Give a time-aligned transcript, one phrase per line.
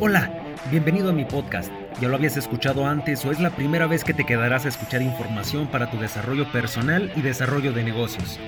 [0.00, 0.30] Hola,
[0.70, 1.72] bienvenido a mi podcast.
[2.00, 5.02] ¿Ya lo habías escuchado antes o es la primera vez que te quedarás a escuchar
[5.02, 8.38] información para tu desarrollo personal y desarrollo de negocios?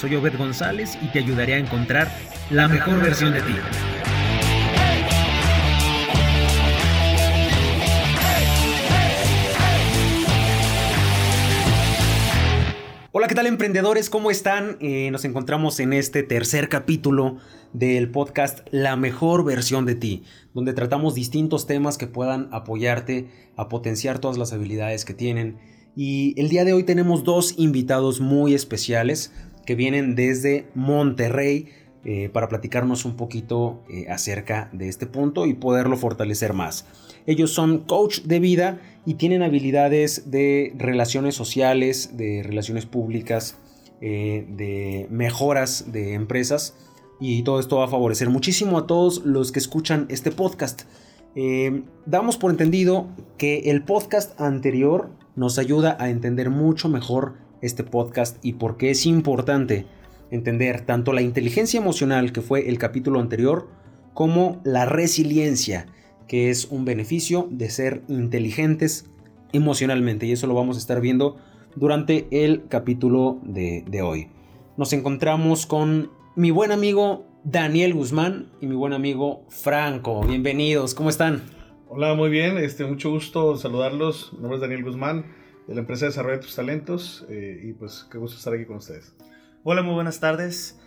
[0.00, 2.08] Soy Obed González y te ayudaré a encontrar
[2.48, 3.54] la mejor versión de ti.
[13.34, 14.10] ¿Qué tal emprendedores?
[14.10, 14.76] ¿Cómo están?
[14.78, 17.38] Eh, nos encontramos en este tercer capítulo
[17.72, 20.22] del podcast La mejor versión de ti,
[20.54, 25.58] donde tratamos distintos temas que puedan apoyarte a potenciar todas las habilidades que tienen.
[25.96, 29.32] Y el día de hoy tenemos dos invitados muy especiales
[29.66, 31.70] que vienen desde Monterrey
[32.06, 36.86] eh, para platicarnos un poquito eh, acerca de este punto y poderlo fortalecer más.
[37.26, 43.56] Ellos son coach de vida y tienen habilidades de relaciones sociales, de relaciones públicas,
[44.02, 46.76] eh, de mejoras de empresas
[47.20, 50.82] y todo esto va a favorecer muchísimo a todos los que escuchan este podcast.
[52.06, 58.36] Damos por entendido que el podcast anterior nos ayuda a entender mucho mejor este podcast
[58.44, 59.86] y por qué es importante
[60.30, 63.68] entender tanto la inteligencia emocional que fue el capítulo anterior
[64.14, 65.86] como la resiliencia
[66.28, 69.10] que es un beneficio de ser inteligentes
[69.52, 71.36] emocionalmente y eso lo vamos a estar viendo
[71.76, 74.28] durante el capítulo de, hoy.
[74.76, 80.24] Nos encontramos con mi buen amigo Daniel Guzmán y mi buen amigo Franco.
[80.26, 81.42] Bienvenidos, ¿cómo están?
[81.88, 84.32] Hola, muy bien, este, mucho gusto saludarlos.
[84.32, 85.26] Mi nombre es Daniel Guzmán,
[85.68, 88.64] de la empresa de Desarrollo de Tus Talentos eh, y pues qué gusto estar aquí
[88.64, 89.14] con ustedes.
[89.66, 90.78] Hola, muy buenas tardes,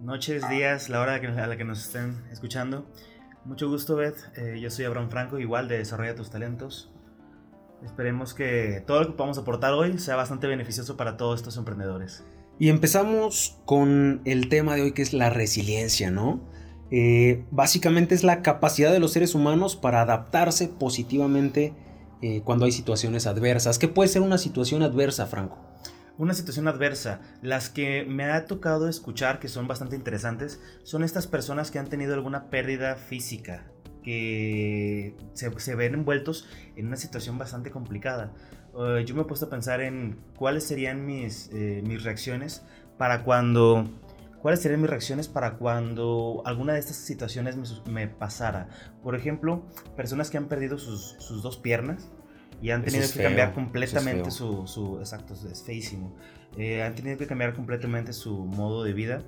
[0.00, 2.86] noches, días, la hora a la que nos estén escuchando.
[3.44, 4.18] Mucho gusto, Beth.
[4.36, 6.92] Eh, yo soy Abraham Franco, igual de Desarrolla tus Talentos.
[7.84, 12.22] Esperemos que todo lo que podamos aportar hoy sea bastante beneficioso para todos estos emprendedores.
[12.60, 16.40] Y empezamos con el tema de hoy que es la resiliencia, ¿no?
[16.92, 21.74] Eh, básicamente es la capacidad de los seres humanos para adaptarse positivamente
[22.22, 23.80] eh, cuando hay situaciones adversas.
[23.80, 25.69] ¿Qué puede ser una situación adversa, Franco?
[26.20, 27.20] Una situación adversa.
[27.40, 31.88] Las que me ha tocado escuchar, que son bastante interesantes, son estas personas que han
[31.88, 33.64] tenido alguna pérdida física,
[34.02, 38.34] que se, ven envueltos en una situación bastante complicada.
[38.78, 42.62] Eh, yo me he puesto a pensar en cuáles serían mis, eh, mis reacciones
[42.98, 43.88] para cuando...
[44.42, 48.68] ¿Cuáles serían mis reacciones para cuando alguna de estas situaciones me, pasara?
[49.02, 49.66] Por ejemplo,
[49.96, 52.10] personas que han perdido sus, sus dos piernas,
[52.62, 56.12] y han tenido que cambiar completamente su, su, Exacto, es feísimo.
[56.56, 59.22] Eh, han tenido que cambiar completamente su modo de vida.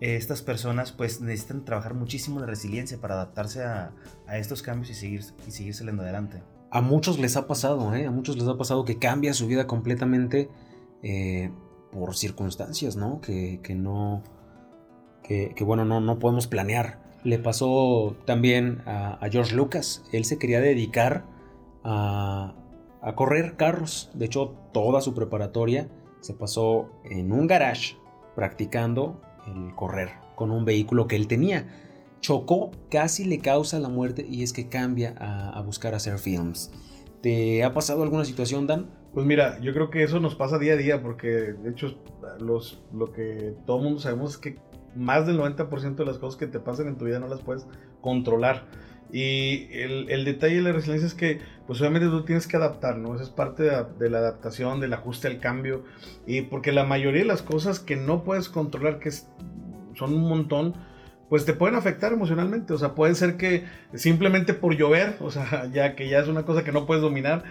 [0.00, 3.92] estas personas pues necesitan trabajar muchísimo la resiliencia para adaptarse a,
[4.26, 6.42] a, estos cambios y seguir, y seguir saliendo adelante.
[6.70, 8.06] A muchos les ha pasado, ¿eh?
[8.06, 10.48] A muchos les ha pasado que cambia su vida completamente
[11.02, 11.50] eh,
[11.92, 13.20] por circunstancias, ¿no?
[13.20, 14.22] Que, que no...
[15.22, 16.98] Que, que, bueno, no, no podemos planear.
[17.24, 20.02] Le pasó también a, a George Lucas.
[20.12, 21.24] Él se quería dedicar
[21.84, 22.54] a,
[23.02, 24.10] a correr carros.
[24.14, 25.88] De hecho, toda su preparatoria
[26.20, 27.96] se pasó en un garage
[28.34, 31.66] practicando el correr con un vehículo que él tenía.
[32.20, 36.70] Chocó, casi le causa la muerte y es que cambia a, buscar hacer films.
[37.22, 38.90] ¿Te ha pasado alguna situación, Dan?
[39.14, 41.98] Pues mira, yo creo que eso nos pasa día a día porque de hecho
[42.38, 44.58] los, lo que todo el mundo sabemos es que
[44.94, 47.66] más del 90% de las cosas que te pasan en tu vida no las puedes
[48.00, 48.66] controlar.
[49.12, 53.14] Y el, detalle de la resiliencia es que, pues obviamente tú tienes que adaptar, ¿no?
[53.14, 55.84] Esa es parte de, la adaptación, del ajuste al cambio.
[56.26, 60.74] Y porque la mayoría de las cosas que no puedes controlar, que son un montón,
[61.28, 62.72] pues te pueden afectar emocionalmente.
[62.72, 66.44] O sea, puede ser que simplemente por llover, o sea, ya que ya es una
[66.44, 67.42] cosa que no puedes dominar,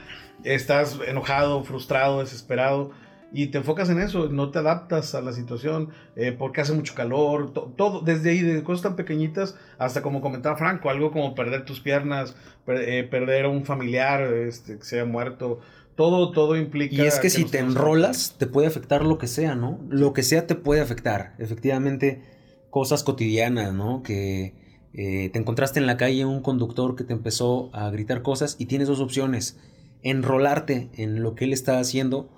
[0.43, 2.91] estás enojado, frustrado, desesperado
[3.31, 6.95] y te enfocas en eso, no te adaptas a la situación eh, porque hace mucho
[6.95, 11.65] calor, todo, desde ahí, de cosas tan pequeñitas hasta como comentaba Franco, algo como perder
[11.65, 12.35] tus piernas,
[12.67, 15.59] eh, perder a un familiar este, que se haya muerto,
[15.95, 16.95] todo, todo implica...
[16.95, 19.79] Y es que, si te enrolas, te puede afectar lo que sea, ¿no?
[19.89, 22.21] Lo que sea te puede afectar, efectivamente,
[22.69, 24.01] cosas cotidianas, ¿no?
[24.01, 24.55] Que
[24.93, 28.65] eh, te encontraste en la calle un conductor que te empezó a gritar cosas y
[28.65, 29.59] tienes dos opciones,
[30.01, 32.29] enrolarte en lo que él está haciendo,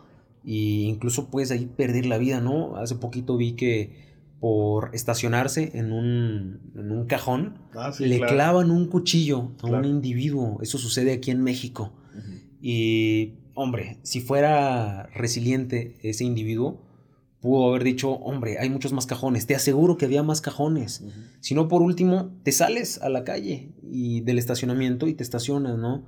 [0.43, 2.75] y incluso puedes ahí perder la vida, ¿no?
[2.77, 8.87] Hace poquito vi que por estacionarse en un, en un cajón, ah, le clavan un
[8.87, 10.57] cuchillo a un individuo.
[10.63, 11.93] Eso sucede aquí en México.
[12.59, 16.81] Y, hombre, si fuera resiliente ese individuo,
[17.39, 21.03] pudo haber dicho, hombre, hay muchos más cajones, te aseguro que había más cajones.
[21.39, 25.77] Si no, por último, te sales a la calle y del estacionamiento y te estacionas,
[25.77, 26.07] ¿no?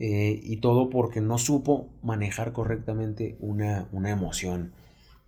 [0.00, 4.72] Eh, y todo porque no supo manejar correctamente una, emoción.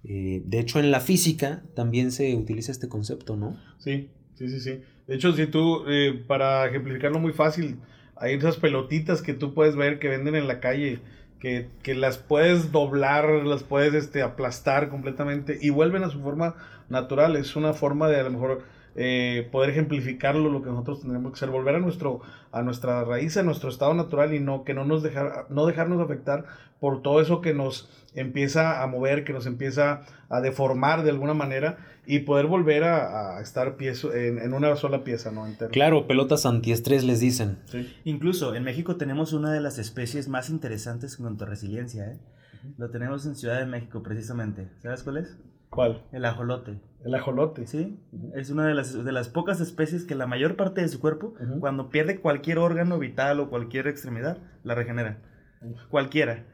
[0.03, 3.57] Eh, de hecho, en la física también se utiliza este concepto, ¿no?
[3.79, 4.81] Sí, sí, sí, sí.
[5.07, 7.77] De hecho, si tú, eh, para ejemplificarlo muy fácil,
[8.17, 10.99] hay esas pelotitas que tú puedes ver que venden en la calle,
[11.39, 16.57] que, que las puedes doblar, las puedes este, aplastar completamente y vuelven a su forma
[16.89, 17.37] natural.
[17.37, 18.63] Es una forma de a lo mejor
[18.97, 22.21] eh, poder ejemplificarlo, lo que nosotros tendremos que hacer, volver a, nuestro,
[22.51, 26.01] a nuestra raíz, a nuestro estado natural y no, que no, nos dejar, no dejarnos
[26.01, 26.47] afectar
[26.81, 31.35] por todo eso que nos empieza a mover, que nos empieza a deformar de alguna
[31.35, 31.77] manera
[32.07, 35.47] y poder volver a, estar en, en, una sola pieza, ¿no?
[35.71, 37.59] Claro, pelotas antiestrés les dicen.
[38.05, 42.19] Incluso en México tenemos una de las especies más interesantes en cuanto a resiliencia, ¿eh?
[42.79, 44.69] Lo tenemos en Ciudad de México precisamente.
[44.83, 45.37] ¿Sabes cuál es?
[45.77, 46.03] ¿Cuál?
[46.11, 46.81] El ajolote.
[47.05, 47.67] El ajolote.
[47.67, 48.01] Sí,
[48.35, 51.35] es una de las, de las pocas especies que la mayor parte de su cuerpo,
[51.61, 55.19] cuando pierde cualquier órgano vital o cualquier extremidad, la regenera.
[55.91, 56.47] Cualquiera.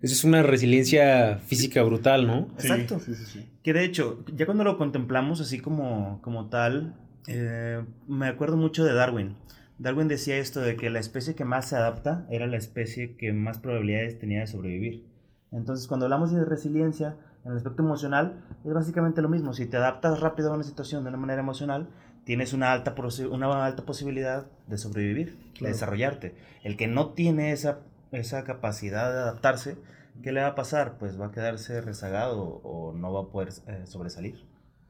[0.00, 2.48] Esa es una resiliencia física brutal, ¿no?
[2.54, 2.98] Exacto.
[2.98, 6.96] Sí, sí, sí, que de hecho, ya cuando lo contemplamos así como, como tal,
[7.28, 9.36] eh, me acuerdo mucho de Darwin.
[9.78, 13.34] Darwin decía esto de que la especie que más se adapta era la especie que
[13.34, 15.06] más probabilidades tenía de sobrevivir.
[15.52, 19.52] Entonces, cuando hablamos de resiliencia, en el aspecto emocional, es básicamente lo mismo.
[19.52, 21.88] Si te adaptas rápido a una situación de una manera emocional,
[22.24, 22.94] tienes una alta,
[23.30, 26.34] una alta posibilidad de sobrevivir, de desarrollarte.
[26.62, 27.80] El que no tiene esa,
[28.12, 29.76] esa capacidad de adaptarse,
[30.22, 30.98] ¿qué le va a pasar?
[30.98, 34.44] Pues va a quedarse rezagado o no va a poder eh, sobresalir.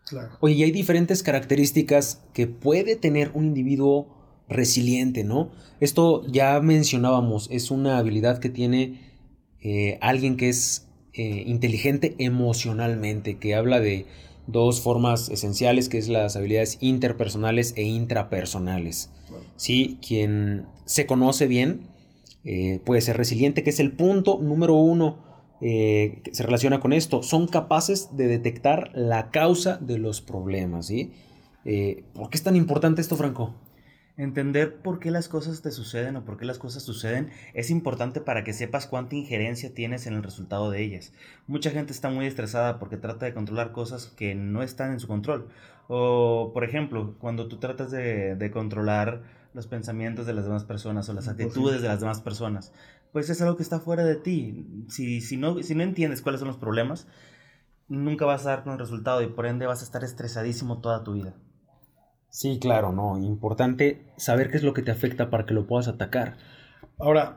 [0.06, 0.36] Claro.
[0.40, 4.18] Oye, y hay diferentes características que puede tener un individuo
[4.48, 5.50] resiliente, ¿no?
[5.80, 9.12] Esto ya mencionábamos, es una habilidad que tiene
[9.60, 14.06] eh, alguien que es eh, inteligente emocionalmente, que habla de
[14.46, 19.10] dos formas esenciales, que es las habilidades interpersonales e intrapersonales.
[19.56, 21.88] Sí, quien se conoce bien
[22.44, 25.30] eh, puede ser resiliente, que es el punto número uno
[25.60, 27.22] que se relaciona con esto.
[27.22, 30.86] Son capaces de detectar la causa de los problemas.
[30.86, 31.12] ¿sí?
[32.14, 33.54] ¿Por qué es tan importante esto, Franco?
[34.18, 38.20] Entender por qué las cosas te suceden o por qué las cosas suceden es importante
[38.20, 41.14] para que sepas cuánta injerencia tienes en el resultado de ellas.
[41.46, 45.08] Mucha gente está muy estresada porque trata de controlar cosas que no están en su
[45.08, 45.48] control.
[45.88, 49.22] O, por ejemplo, cuando tú tratas de, controlar
[49.54, 52.72] los pensamientos de las demás personas o las actitudes de las demás personas,
[53.12, 54.84] pues es algo que está fuera de ti.
[54.88, 57.06] Si, si, no, si no entiendes cuáles son los problemas,
[57.88, 61.02] nunca vas a dar con el resultado y por ende vas a estar estresadísimo toda
[61.02, 61.34] tu vida.
[62.32, 63.18] Sí, claro, no.
[63.18, 66.38] Importante saber qué es lo que te afecta para que lo puedas atacar.
[66.98, 67.36] Ahora,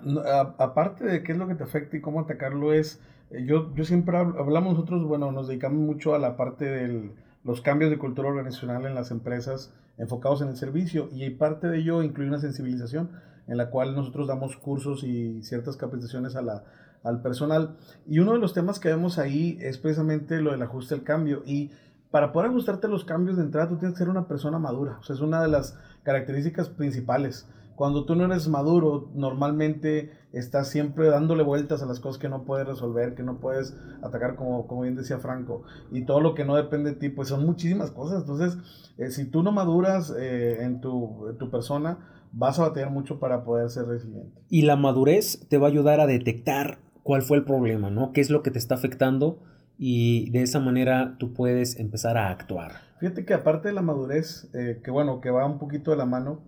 [0.58, 3.84] aparte de qué es lo que te afecta y cómo atacarlo es, eh, yo, yo
[3.84, 7.12] siempre hablamos nosotros, bueno, nos dedicamos mucho a la parte de
[7.44, 11.80] los cambios de cultura organizacional en las empresas enfocados en el servicio y parte de
[11.80, 13.12] ello incluye una sensibilización
[13.48, 16.64] en la cual nosotros damos cursos y ciertas capacitaciones a la,
[17.04, 17.76] al personal.
[18.08, 21.44] Y uno de los temas que vemos ahí es precisamente lo del ajuste al cambio
[21.46, 21.72] y
[22.12, 24.98] para poder ajustarte a los cambios de entrada, tú tienes que ser una persona madura.
[25.00, 27.48] O sea, es una de las características principales.
[27.76, 32.44] Cuando tú no eres maduro, normalmente estás siempre dándole vueltas a las cosas que no
[32.44, 35.64] puedes resolver, que no puedes atacar, como, como bien decía Franco.
[35.92, 38.22] Y todo lo que no depende de ti, pues son muchísimas cosas.
[38.22, 38.58] Entonces,
[38.98, 41.98] eh, si tú no maduras eh, en, tu, tu persona,
[42.32, 44.42] vas a batallar mucho para poder ser resiliente.
[44.48, 48.14] Y la madurez te va a ayudar a detectar cuál fue el problema, ¿no?
[48.14, 49.40] ¿Qué es lo que te está afectando?
[49.78, 52.74] Y de esa manera tú puedes empezar a actuar.
[53.00, 56.06] Fíjate que aparte de la madurez, eh, que bueno, que va un poquito de la
[56.06, 56.40] mano,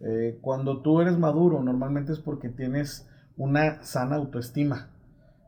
[0.00, 4.90] eh, cuando tú eres maduro normalmente es porque tienes una sana autoestima.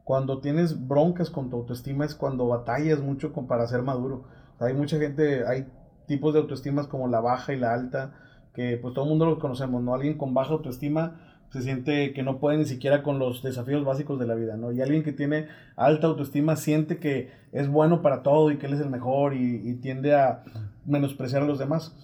[0.04, 4.24] Cuando tienes broncas con tu autoestima es cuando batallas mucho con, para ser maduro.
[4.60, 5.66] hay mucha gente, hay
[6.06, 8.14] tipos de autoestimas como la baja y la alta,
[8.54, 9.94] que pues todo el mundo los conocemos, ¿no?
[9.94, 14.18] Alguien con baja autoestima se siente que no puede ni siquiera con los desafíos básicos
[14.18, 14.72] de la vida, ¿no?
[14.72, 18.74] Y alguien que tiene alta autoestima siente que es bueno para todo y que él
[18.74, 20.42] es el mejor y, tiende a
[20.84, 21.94] menospreciar a los demás.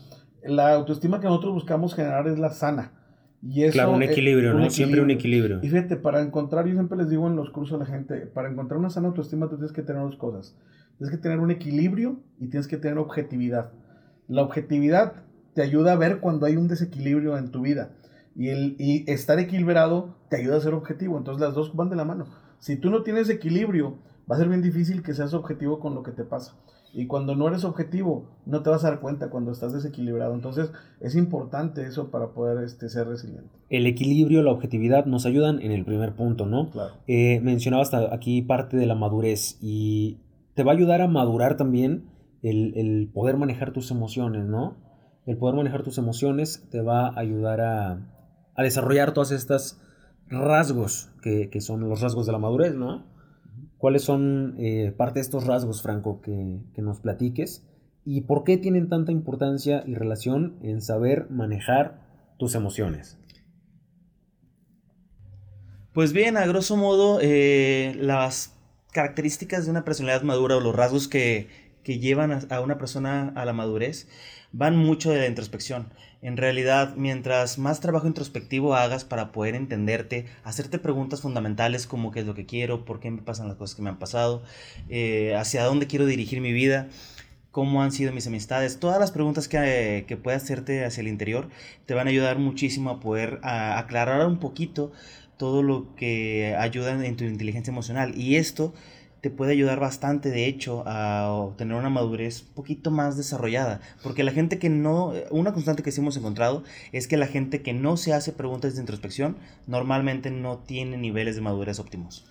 [0.45, 2.93] La autoestima que nosotros buscamos generar es la sana.
[3.43, 4.71] Y eso claro, un equilibrio, ¿no?
[4.71, 5.59] Siempre un equilibrio.
[5.63, 8.49] Y fíjate, para encontrar, yo siempre les digo en los cursos a la gente, para
[8.49, 10.57] encontrar una sana autoestima tú tienes que tener dos cosas.
[10.99, 13.73] Tienes que tener un equilibrio y tienes que tener objetividad.
[14.29, 15.15] La objetividad
[15.55, 17.91] te ayuda a ver cuando hay un desequilibrio en tu vida
[18.35, 21.19] y, el, y estar equilibrado te ayuda a ser objetivo.
[21.19, 22.27] Entonces las dos van de la mano.
[22.59, 23.99] Si tú no tienes equilibrio,
[24.31, 26.57] va a ser bien difícil que seas objetivo con lo que te pasa.
[26.95, 30.35] Y cuando no eres objetivo, no te vas a dar cuenta cuando estás desequilibrado.
[30.35, 30.71] Entonces,
[31.01, 33.51] es importante eso para poder este, ser resiliente.
[33.71, 36.69] El equilibrio, la objetividad nos ayudan en el primer punto, ¿no?
[36.71, 36.93] Claro.
[37.07, 40.19] Eh, mencionaba hasta aquí parte de la madurez y
[40.55, 42.11] te va a ayudar a madurar también
[42.43, 44.77] el, el poder manejar tus emociones, ¿no?
[45.25, 48.01] El poder manejar tus emociones te va a ayudar a,
[48.55, 49.81] a desarrollar todas estas
[50.29, 53.05] rasgos que, son los rasgos de la madurez, ¿no?
[53.79, 57.65] ¿Cuáles son eh, parte de estos rasgos, Franco, que, nos platiques
[58.05, 62.01] ¿Y por qué tienen tanta importancia y relación en saber manejar
[62.37, 63.19] tus emociones?
[65.93, 68.57] Pues bien, a grosso modo, eh, las
[68.93, 71.49] características de una personalidad madura o los rasgos que,
[71.85, 74.09] llevan a, una persona a la madurez
[74.53, 75.93] van mucho de la introspección.
[76.23, 82.21] En realidad, mientras más trabajo introspectivo hagas para poder entenderte, hacerte preguntas fundamentales como qué
[82.21, 84.45] es lo que quiero, por qué me pasan las cosas que me han pasado,
[84.89, 86.87] eh, hacia dónde quiero dirigir mi vida,
[87.51, 91.49] cómo han sido mis amistades, todas las preguntas que, que puedas hacerte hacia el interior
[91.87, 94.93] te van a ayudar muchísimo a poder aclarar un poquito
[95.37, 98.17] todo lo que ayuda en tu inteligencia emocional.
[98.17, 98.75] Y esto
[99.23, 103.81] te puede ayudar bastante, de hecho, a obtener una madurez un poquito más desarrollada.
[104.03, 107.63] Porque la gente que no, una constante que sí hemos encontrado es que la gente
[107.63, 109.37] que no se hace preguntas de introspección
[109.69, 112.27] normalmente no tiene niveles de madurez óptimos.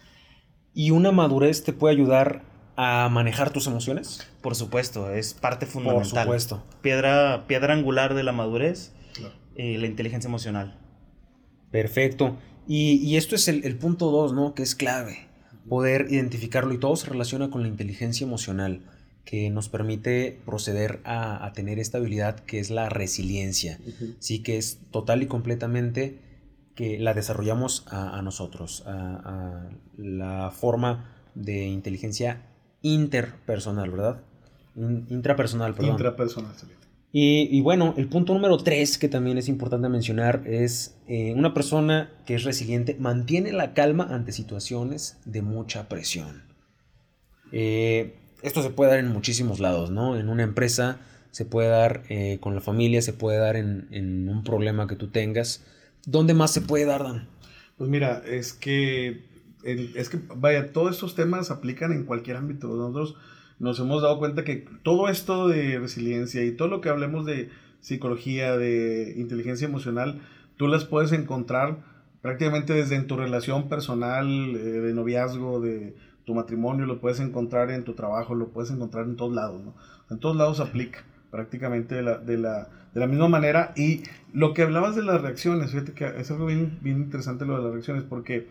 [0.74, 2.44] ¿Y una madurez te puede ayudar
[2.76, 4.28] a manejar tus emociones?
[4.42, 6.12] Por supuesto, es parte fundamental.
[6.12, 6.64] Por supuesto.
[6.82, 8.92] Piedra, piedra angular de la madurez,
[9.56, 10.78] eh, la inteligencia emocional.
[11.72, 12.36] Perfecto.
[12.68, 14.54] Y, esto es el, punto 2, ¿no?
[14.54, 15.28] Que es clave,
[15.70, 18.82] poder identificarlo y todo se relaciona con la inteligencia emocional
[19.26, 23.80] que nos permite proceder a, tener esta habilidad que es la resiliencia.
[24.20, 26.20] Sí, que es total y completamente
[26.76, 32.42] que la desarrollamos a, nosotros, a, la forma de inteligencia
[32.82, 34.22] interpersonal, ¿verdad?
[34.76, 35.92] intrapersonal, perdón.
[35.92, 36.56] Intrapersonal,
[37.14, 42.10] y, bueno, el punto número tres que también es importante mencionar es eh, una persona
[42.26, 46.44] que es resiliente mantiene la calma ante situaciones de mucha presión.
[47.52, 50.18] Eh, esto se puede dar en muchísimos lados, ¿no?
[50.18, 51.02] En una empresa
[51.32, 55.10] se puede dar eh, con la familia, se puede dar en, un problema que tú
[55.10, 55.66] tengas.
[56.06, 57.28] ¿Dónde más se puede dar, Dan?
[57.78, 59.26] Pues mira, es que,
[59.64, 62.68] es que, vaya, todos estos temas aplican en cualquier ámbito.
[62.68, 63.16] Nosotros
[63.62, 67.50] nos hemos dado cuenta que todo esto de resiliencia y todo lo que hablemos de
[67.80, 70.20] psicología, de inteligencia emocional,
[70.58, 71.78] tú las puedes encontrar
[72.24, 77.70] prácticamente desde en tu relación personal, eh, de noviazgo, de tu matrimonio, lo puedes encontrar
[77.70, 79.76] en tu trabajo, lo puedes encontrar en todos lados, ¿no?
[80.10, 83.74] En todos lados aplica prácticamente de la, de la, de la misma manera.
[83.76, 84.02] Y
[84.34, 87.64] lo que hablabas de las reacciones, fíjate que es algo bien, bien interesante lo de
[87.64, 88.48] las reacciones, porque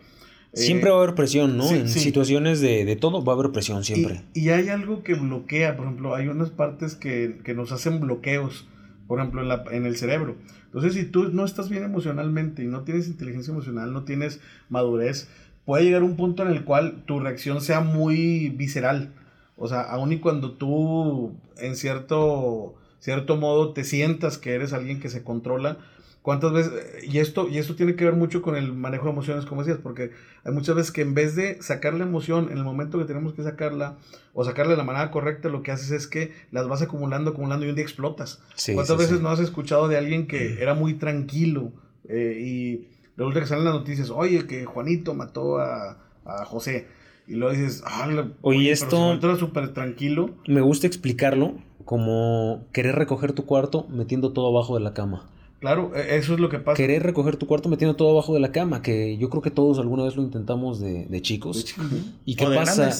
[0.53, 1.69] Siempre va a haber presión, ¿no?
[1.69, 4.21] en situaciones de, todo va a haber presión siempre.
[4.33, 8.67] Y, hay algo que bloquea, por ejemplo, hay unas partes que, nos hacen bloqueos,
[9.07, 10.35] por ejemplo, en, la, en el cerebro.
[10.65, 15.29] Entonces, si tú no estás bien emocionalmente y no tienes inteligencia emocional, no tienes madurez,
[15.65, 19.13] puede llegar un punto en el cual tu reacción sea muy visceral.
[19.57, 25.01] O sea, aun y cuando tú, en cierto, cierto modo, te sientas que eres alguien
[25.01, 25.77] que se controla,
[26.21, 26.71] ¿Cuántas veces?
[27.03, 29.79] Y esto, y esto tiene que ver mucho con el manejo de emociones, como decías,
[29.81, 30.11] porque
[30.43, 33.33] hay muchas veces que en vez de sacar la emoción en el momento que tenemos
[33.33, 33.97] que sacarla,
[34.35, 37.65] o sacarla de la manera correcta, lo que haces es que las vas acumulando, acumulando
[37.65, 38.39] y un día explotas.
[38.73, 41.71] ¿Cuántas veces no has escuchado de alguien que era muy tranquilo
[42.07, 46.85] eh, y resulta que salen las noticias, oye, que Juanito mató a, a José?
[47.27, 50.35] Y luego dices, ah, oye, esto era súper tranquilo.
[50.47, 51.55] Me gusta explicarlo
[51.91, 55.27] como querer recoger tu cuarto metiendo todo abajo de la cama.
[55.59, 56.77] Claro, e, eso es lo que pasa.
[56.77, 59.77] Querer recoger tu cuarto metiendo todo abajo de la cama, que yo creo que todos
[59.77, 61.75] alguna vez lo intentamos de, chicos.
[62.23, 62.91] ¿Y qué pasa?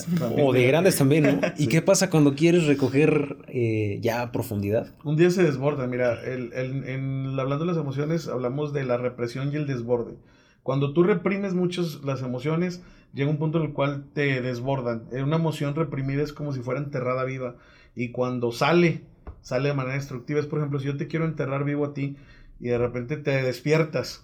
[0.44, 1.40] o de grandes también, ¿no?
[1.58, 4.94] ¿Y qué pasa cuando quieres recoger eh, ya a profundidad?
[5.06, 9.54] Un día se desborda, mira, el, en, hablando de las emociones, hablamos de la represión
[9.54, 10.16] y el desborde.
[10.64, 12.82] Cuando tú reprimes muchas las emociones,
[13.14, 15.06] llega un punto en el cual te desbordan.
[15.14, 17.56] Eh, una emoción reprimida es como si fuera enterrada viva.
[17.96, 19.02] Y cuando sale,
[19.42, 20.40] sale de manera destructiva.
[20.40, 22.16] Es, por ejemplo, si yo te quiero enterrar vivo a ti,
[22.60, 24.24] y de repente te despiertas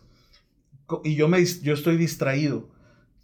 [1.03, 2.69] y yo, me, yo estoy distraído.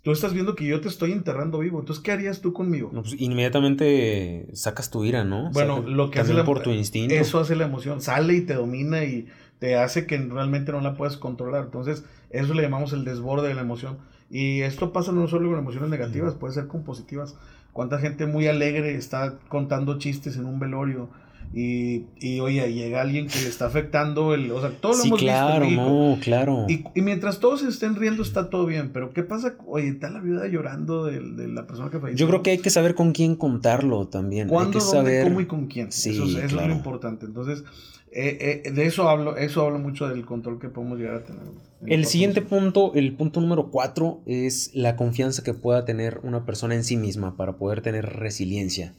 [0.01, 1.79] Tú estás viendo que yo te estoy enterrando vivo.
[1.79, 2.91] Entonces, ¿qué harías tú conmigo?
[2.91, 5.49] Pues, inmediatamente sacas tu ira, ¿no?
[5.51, 7.15] Bueno, lo que hace por tu instinto.
[7.15, 8.01] Eso hace la emoción.
[8.01, 9.27] Sale y te domina y
[9.59, 11.63] te hace que realmente no la puedas controlar.
[11.63, 13.97] Entonces, eso le llamamos el desborde de la emoción.
[14.29, 17.37] Y esto pasa no solo con emociones negativas, puede ser con positivas.
[17.73, 21.09] ¿Cuánta gente muy alegre está contando chistes en un velorio?
[21.55, 24.49] Y, y, oye, llega alguien que le está afectando el.
[24.51, 26.65] O sea, todo lo sí, claro, No, claro.
[26.67, 28.89] Y, y, mientras todos se estén riendo, está todo bien.
[28.91, 29.55] Pero, ¿qué pasa?
[29.67, 32.25] Oye, está la viuda llorando de, de la persona que falleció.
[32.25, 34.47] Yo creo que hay que saber con quién contarlo también.
[34.47, 35.91] ¿Cuándo, hay que dónde, cómo y con quién?
[35.91, 37.27] Sí, eso, es lo importante.
[37.27, 37.63] Entonces,
[38.11, 41.43] eh, eh, de eso hablo, eso hablo mucho del control que podemos llegar a tener.
[41.85, 46.75] El siguiente punto, el punto número cuatro, es la confianza que pueda tener una persona
[46.75, 48.95] en sí misma para poder tener resiliencia.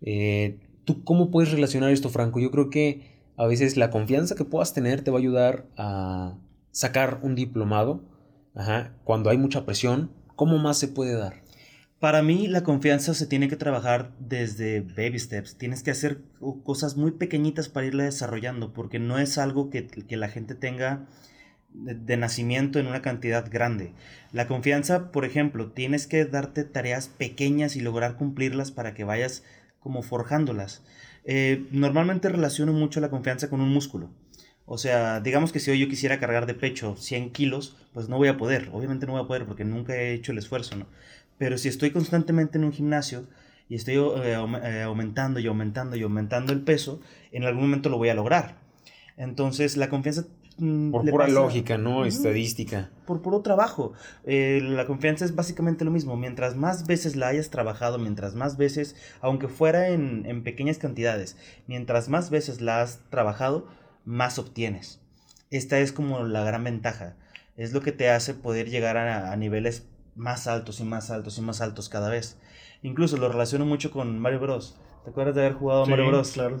[0.00, 2.40] Eh, ¿Tú cómo puedes relacionar esto, Franco?
[2.40, 6.38] Yo creo que a veces la confianza que puedas tener te va a ayudar a
[6.70, 8.04] sacar un diplomado.
[8.54, 11.42] Ajá, cuando hay mucha presión, ¿cómo más se puede dar?
[12.00, 15.56] Para mí la confianza se tiene que trabajar desde baby steps.
[15.58, 16.22] Tienes que hacer
[16.64, 21.06] cosas muy pequeñitas para irla desarrollando, porque no es algo que, que la gente tenga
[21.72, 23.92] de, nacimiento en una cantidad grande.
[24.32, 29.44] La confianza, por ejemplo, tienes que darte tareas pequeñas y lograr cumplirlas para que vayas
[29.78, 30.82] como forjándolas.
[31.24, 34.10] Eh, normalmente relaciono mucho la confianza con un músculo.
[34.66, 38.18] O sea, digamos que si hoy yo quisiera cargar de pecho 100 kilos, pues no
[38.18, 38.68] voy a poder.
[38.72, 40.76] Obviamente no voy a poder porque nunca he hecho el esfuerzo.
[41.38, 43.26] Pero si estoy constantemente en un gimnasio
[43.68, 47.00] y estoy eh, eh, aumentando y aumentando y aumentando el peso,
[47.32, 48.58] en algún momento lo voy a lograr.
[49.16, 50.26] Entonces, la confianza...
[50.60, 52.04] Mm, por pura lógica, ¿no?
[52.04, 52.90] Estadística.
[53.06, 53.94] Por puro trabajo.
[54.24, 56.16] Eh, la confianza es básicamente lo mismo.
[56.16, 61.36] Mientras más veces la hayas trabajado, mientras más veces, aunque fuera en, en pequeñas cantidades,
[61.66, 63.68] mientras más veces la has trabajado,
[64.04, 65.00] más obtienes.
[65.50, 67.16] Esta es como la gran ventaja.
[67.56, 71.38] Es lo que te hace poder llegar a, a niveles más altos y más altos
[71.38, 72.36] y más altos cada vez.
[72.82, 74.76] Incluso lo relaciono mucho con Mario Bros.
[75.04, 76.32] ¿Te acuerdas de haber jugado Mario Bros?
[76.32, 76.60] Claro,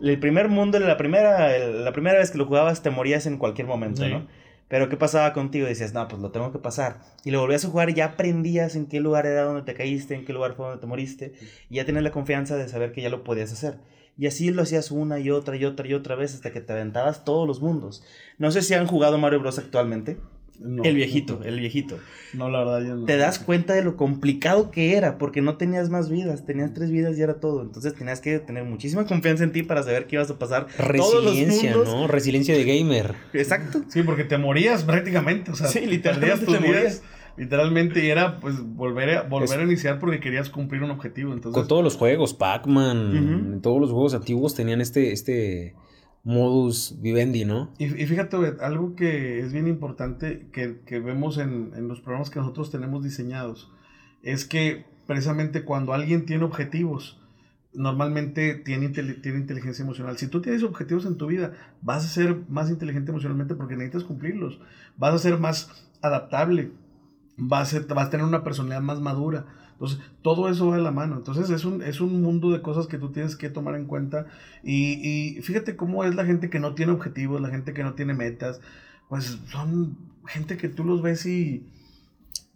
[0.00, 3.66] El primer mundo, la primera, la primera vez que lo jugabas te morías en cualquier
[3.66, 4.26] momento, ¿no?
[4.68, 5.68] Pero ¿qué pasaba contigo?
[5.68, 7.00] Dices, no, pues lo tengo que pasar.
[7.24, 10.14] Y lo volvías a jugar y ya aprendías en qué lugar era donde te caíste,
[10.14, 11.34] en qué lugar fue donde te moriste.
[11.68, 13.78] Y ya tenías la confianza de saber que ya lo podías hacer.
[14.16, 16.72] Y así lo hacías una y otra y otra y otra vez hasta que te
[16.72, 18.02] aventabas todos los mundos.
[18.38, 20.16] No sé si han jugado Mario Bros actualmente
[20.60, 21.98] el viejito, el viejito.
[22.32, 23.06] No, la verdad, yo no.
[23.06, 26.90] Te das cuenta de lo complicado que era, porque no tenías más vidas, tenías tres
[26.90, 27.62] vidas y era todo.
[27.62, 30.66] Entonces tenías que tener muchísima confianza en ti para saber que ibas a pasar.
[30.78, 32.06] Resiliencia, todos los ¿no?
[32.06, 33.14] Resiliencia de gamer.
[33.32, 33.82] Exacto.
[33.88, 37.02] Sí, porque te morías prácticamente, o sea, sí, literalmente tus vidas.
[37.36, 41.32] Literalmente era pues volver a, volver a iniciar porque querías cumplir un objetivo.
[41.32, 41.58] Entonces...
[41.58, 45.74] Con todos los juegos, Pac-Man, todos los juegos antiguos tenían este, este,
[46.24, 47.70] modus vivendi, ¿no?
[47.78, 53.04] Y, fíjate, algo que es bien importante que, vemos en, los programas que nosotros tenemos
[53.04, 53.70] diseñados,
[54.22, 57.20] es que precisamente cuando alguien tiene objetivos,
[57.74, 60.16] normalmente tiene, tiene inteligencia emocional.
[60.16, 61.52] Si tú tienes objetivos en tu vida,
[61.82, 64.60] vas a ser más inteligente emocionalmente porque necesitas cumplirlos.
[64.96, 66.70] Vas a ser más adaptable.
[67.36, 69.44] Vas a, vas a tener una personalidad más madura
[69.84, 71.16] entonces, todo eso va de la mano.
[71.16, 74.26] Entonces, es un, es un mundo de cosas que tú tienes que tomar en cuenta.
[74.62, 78.14] Y, fíjate cómo es la gente que no tiene objetivos, la gente que no tiene
[78.14, 78.60] metas.
[79.08, 81.66] Pues son gente que tú los ves y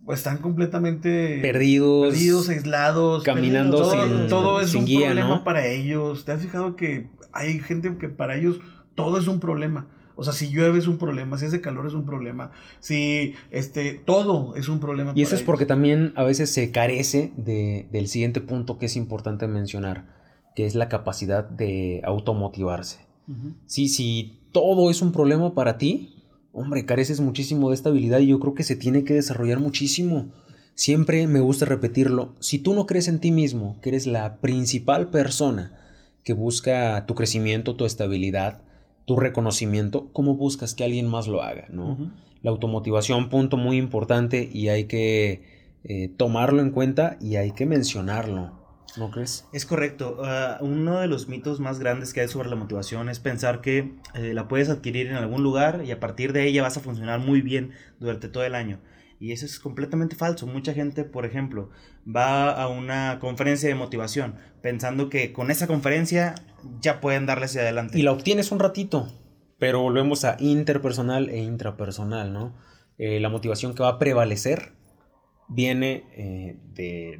[0.04, 6.24] pues, están completamente perdidos, perdidos aislados, caminando todo, sin, todo es un problema para ellos.
[6.24, 8.60] ¿Te has fijado que hay gente que para ellos
[8.94, 9.86] todo es un problema?
[10.20, 12.50] O sea, si llueve es un problema, si hace calor es un problema,
[12.80, 15.12] si este, todo es un problema.
[15.14, 18.96] Y eso es porque también a veces se carece de, del siguiente punto que es
[18.96, 20.06] importante mencionar,
[20.56, 22.98] que es la capacidad de automotivarse.
[23.66, 26.16] Sí, si todo es un problema para ti,
[26.52, 30.32] hombre, careces muchísimo de esta habilidad y yo creo que se tiene que desarrollar muchísimo.
[30.74, 35.10] Siempre me gusta repetirlo, si tú no crees en ti mismo, que eres la principal
[35.10, 35.78] persona
[36.24, 38.62] que busca tu crecimiento, tu estabilidad,
[39.08, 41.64] tu reconocimiento, ¿cómo buscas que alguien más lo haga?
[41.70, 41.96] ¿no?
[42.42, 45.42] La automotivación, punto muy importante y hay que
[45.82, 48.52] eh, tomarlo en cuenta y hay que mencionarlo.
[48.98, 49.46] ¿No crees?
[49.54, 50.18] Es correcto.
[50.22, 53.94] Ah, uno de los mitos más grandes que hay sobre la motivación es pensar que
[54.12, 57.18] eh, la puedes adquirir en algún lugar y a partir de ella vas a funcionar
[57.18, 58.78] muy bien durante todo el año.
[59.20, 60.46] Y eso es completamente falso.
[60.46, 61.70] Mucha gente, por ejemplo,
[62.06, 66.34] va a una conferencia de motivación pensando que con esa conferencia
[66.80, 67.98] ya pueden darle hacia adelante.
[67.98, 69.12] Y la obtienes un ratito,
[69.58, 72.54] pero volvemos a interpersonal e intrapersonal, ¿no?
[72.96, 74.72] Eh, la motivación que va a prevalecer
[75.48, 76.56] viene eh,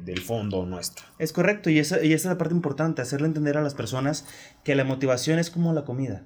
[0.03, 1.05] del fondo nuestro.
[1.17, 4.25] Es correcto, y esa, y esa es la parte importante, hacerle entender a las personas
[4.63, 6.25] que la motivación es como la comida.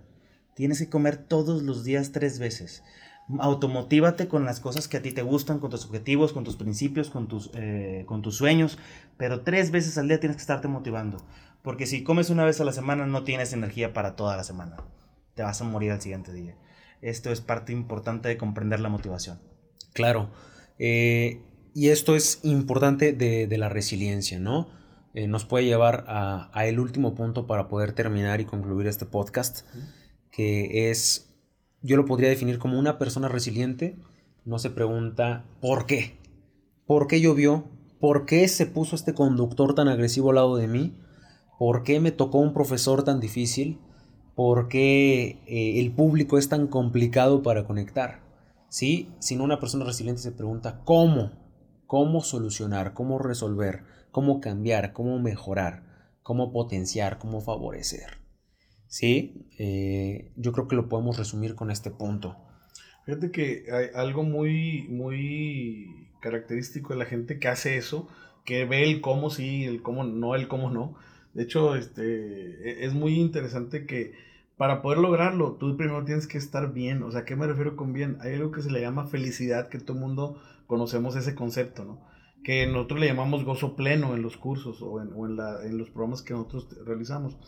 [0.55, 2.83] Tienes que comer todos los días tres veces
[3.39, 7.09] automotívate con las cosas que a ti te gustan, con tus objetivos, con tus principios,
[7.09, 8.77] con tus, eh, con tus sueños,
[9.17, 11.23] pero tres veces al día tienes que estarte motivando,
[11.61, 14.77] porque si comes una vez a la semana no tienes energía para toda la semana,
[15.35, 16.55] te vas a morir al siguiente día.
[17.01, 19.39] Esto es parte importante de comprender la motivación.
[19.93, 20.29] Claro,
[20.79, 21.41] eh,
[21.73, 24.69] y esto es importante de, la resiliencia, ¿no?
[25.13, 29.05] Eh, nos puede llevar a, a, el último punto para poder terminar y concluir este
[29.05, 29.67] podcast,
[30.31, 31.32] que es
[31.83, 33.97] yo lo podría definir como una persona resiliente,
[34.45, 36.17] no se pregunta por qué.
[36.87, 37.65] ¿Por qué llovió?
[37.99, 40.95] ¿Por qué se puso este conductor tan agresivo al lado de mí?
[41.59, 43.79] ¿Por qué me tocó un profesor tan difícil?
[44.33, 48.21] ¿Por qué eh, el público es tan complicado para conectar?
[48.69, 49.09] ¿Sí?
[49.19, 51.31] Sino una persona resiliente se pregunta cómo,
[51.85, 55.83] cómo solucionar, cómo resolver, cómo cambiar, cómo mejorar,
[56.23, 58.22] cómo potenciar, cómo favorecer.
[58.93, 59.47] ¿Sí?
[59.57, 62.37] Eh, yo creo que lo podemos resumir con este punto.
[63.05, 68.07] Fíjate que hay algo muy, muy característico de la gente que hace eso
[68.45, 70.93] que ve el cómo sí, el cómo no, el cómo no.
[71.33, 74.13] De hecho, este, e, es muy interesante que
[74.57, 77.01] para poder lograrlo, tú primero tienes que estar bien.
[77.01, 78.17] O sea, ¿qué me refiero con bien?
[78.21, 81.99] Hay algo que se le llama felicidad, que todo el mundo conocemos ese concepto, ¿no?
[82.43, 85.79] Que nosotros le llamamos gozo pleno en los cursos o en, o en, la, en
[85.79, 87.39] los programas que nosotros realizamos.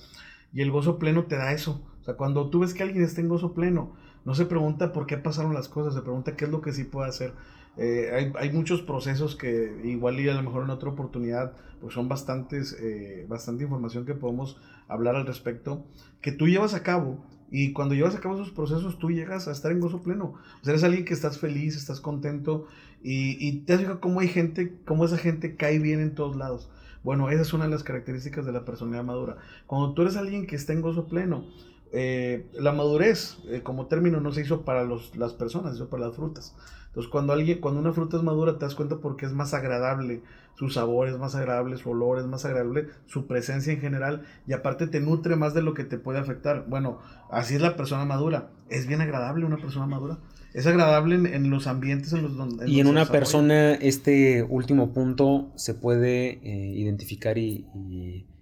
[0.53, 1.81] Y el gozo pleno te da eso.
[2.01, 5.05] O sea, cuando tú ves que alguien está en gozo pleno, no se pregunta por
[5.05, 7.33] qué pasaron las cosas, se pregunta qué es lo que sí puede hacer.
[7.77, 11.93] Eh, hay, hay, muchos procesos que igual y a lo mejor en otra oportunidad, pues
[11.93, 15.85] son bastantes, eh, bastante información que podemos hablar al respecto,
[16.21, 19.51] que tú llevas a cabo y cuando llevas a cabo esos procesos tú llegas a
[19.51, 20.35] estar en gozo pleno.
[20.61, 22.67] O sea, eres alguien que estás feliz, estás contento
[23.03, 26.35] y, y te has fijado cómo hay gente, cómo esa gente cae bien en todos
[26.35, 26.69] lados.
[27.05, 29.37] Bueno, esa es una de las características de la personalidad madura.
[29.67, 31.45] Cuando tú eres alguien que está en gozo pleno,
[31.91, 35.87] eh, la madurez eh, como término no se hizo para los, las personas, se hizo
[35.87, 36.55] para las frutas.
[36.95, 40.21] Entonces, cuando alguien, cuando una fruta es madura, te das cuenta porque es más agradable,
[40.57, 44.53] su sabor es más agradable, su olor es más agradable, su presencia en general, y
[44.53, 46.63] aparte te nutre más de lo que te puede afectar.
[46.69, 48.49] Bueno, así es la persona madura.
[48.69, 50.19] Es bien agradable una persona madura.
[50.53, 52.69] Es agradable en, los ambientes en los donde...
[52.69, 57.65] y en una persona, este último punto se puede eh, identificar y,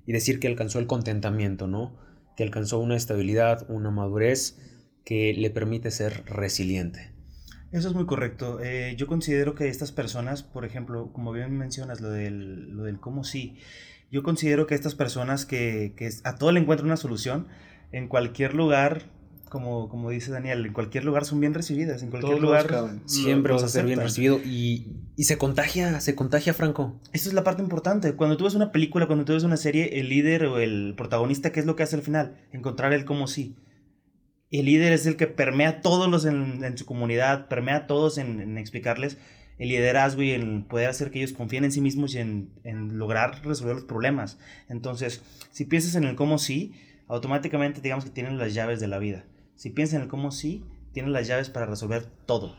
[0.06, 1.96] y decir que alcanzó el contentamiento, ¿no?
[2.38, 4.60] Que alcanzó una estabilidad, una madurez
[5.04, 7.13] que le permite ser resiliente.
[7.74, 8.60] Eso es muy correcto.
[8.62, 13.00] Eh, yo considero que estas personas, por ejemplo, como bien mencionas, lo del, lo del
[13.00, 13.58] cómo sí,
[14.12, 17.48] yo considero que estas personas que, que a todo le encuentran una solución,
[17.92, 19.02] en cualquier lugar,
[19.50, 23.64] como, como dice Daniel, en cualquier lugar son bien recibidas, en cualquier lugar siempre vas
[23.64, 27.00] a ser bien recibido y, y, se contagia, se contagia Franco.
[27.12, 28.14] Esta es la parte importante.
[28.14, 31.52] Cuando tú ves una película, cuando tú ves una serie, el líder o el protagonista,
[31.52, 32.38] ¿qué es lo que hace al final?
[32.52, 33.56] Encontrar el cómo sí
[34.60, 38.18] el líder es el que permea a todos los en, su comunidad, permea a todos
[38.18, 39.18] en, explicarles
[39.58, 42.52] el liderazgo y en poder hacer que ellos confíen en sí mismos y en,
[42.98, 44.40] lograr resolver los problemas.
[44.70, 46.74] Entonces, si piensas en el cómo sí,
[47.08, 49.26] automáticamente digamos que tienen las llaves de la vida.
[49.56, 52.56] Si piensas en el cómo sí, tienen las llaves para resolver todo.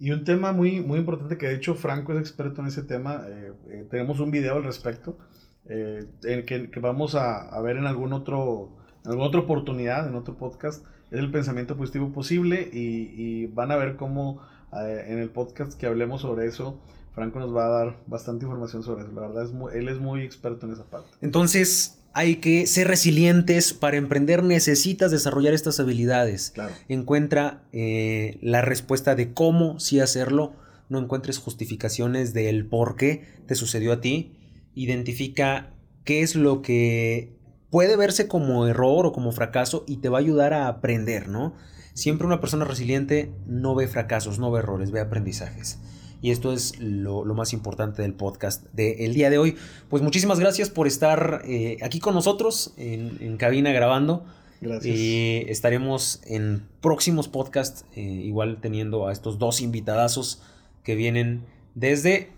[0.00, 3.24] Y un tema muy, muy importante que de hecho Franco es experto en ese tema,
[3.28, 5.18] eh, eh, tenemos un video al respecto,
[5.66, 10.14] eh, en que, vamos a, a, ver en algún otro, en alguna otra oportunidad, en
[10.14, 14.40] otro podcast, es el pensamiento positivo posible y, van a ver cómo
[14.72, 16.78] eh, en el podcast que hablemos sobre eso,
[17.14, 19.12] Franco nos va a dar bastante información sobre eso.
[19.12, 21.08] La verdad, es él es muy experto en esa parte.
[21.20, 23.72] Entonces, hay que ser resilientes.
[23.72, 26.50] Para emprender necesitas desarrollar estas habilidades.
[26.50, 26.74] Claro.
[26.88, 30.52] Encuentra eh, la respuesta de cómo sí hacerlo.
[30.88, 34.36] No encuentres justificaciones del por qué te sucedió a ti.
[34.74, 37.37] Identifica qué es lo que
[37.70, 41.54] puede verse como error o como fracaso y te va a ayudar a aprender, ¿no?
[41.94, 45.78] Siempre una persona resiliente no ve fracasos, no ve errores, ve aprendizajes.
[46.20, 49.56] Y esto es lo, más importante del podcast del día de hoy.
[49.88, 54.24] Pues muchísimas gracias por estar eh, aquí con nosotros en, cabina grabando.
[54.60, 54.96] Gracias.
[54.96, 60.42] Y estaremos en próximos podcasts, eh, igual teniendo a estos dos invitadazos
[60.82, 61.44] que vienen
[61.76, 62.32] desde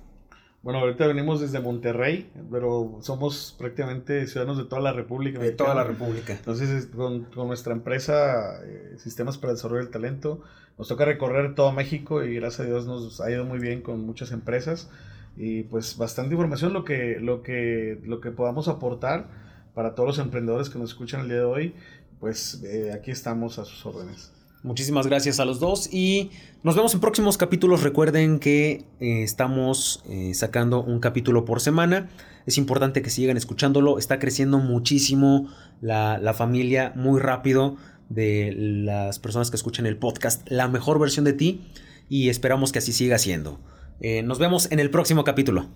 [0.62, 5.38] bueno, ahorita venimos desde Monterrey, pero somos prácticamente ciudadanos de toda la República.
[5.38, 6.34] De toda la República.
[6.34, 10.42] Entonces, con, nuestra empresa, eh, Sistemas para el Desarrollo del Talento,
[10.76, 14.04] nos toca recorrer todo México y gracias a Dios nos ha ido muy bien con
[14.04, 14.90] muchas empresas.
[15.36, 19.28] Y pues bastante información lo que, lo que, lo que podamos aportar
[19.74, 21.74] para todos los emprendedores que nos escuchan el día de hoy,
[22.18, 24.32] pues eh, aquí estamos a sus órdenes.
[24.62, 27.82] Muchísimas gracias a los dos y nos vemos en próximos capítulos.
[27.82, 32.10] Recuerden que eh, estamos eh, sacando un capítulo por semana.
[32.44, 33.98] Es importante que sigan escuchándolo.
[33.98, 35.48] Está creciendo muchísimo
[35.80, 37.76] la, familia muy rápido
[38.10, 40.46] de las personas que escuchan el podcast.
[40.50, 41.62] La mejor versión de ti
[42.10, 43.60] y esperamos que así siga siendo.
[44.00, 45.68] Eh, nos vemos en el próximo capítulo.